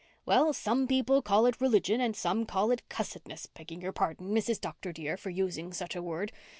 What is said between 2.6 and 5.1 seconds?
it cussedness, begging your pardon, Mrs. Dr.